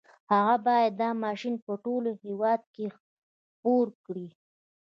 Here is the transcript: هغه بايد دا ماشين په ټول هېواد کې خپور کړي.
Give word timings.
هغه 0.31 0.55
بايد 0.65 0.93
دا 1.01 1.09
ماشين 1.23 1.55
په 1.65 1.71
ټول 1.83 2.03
هېواد 2.25 2.61
کې 2.73 2.85
خپور 2.95 3.87
کړي. 4.05 4.27